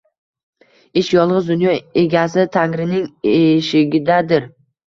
[1.01, 3.07] Ish yolg’iz dunyo egasi Tangrining
[3.37, 4.53] eshigidadir”.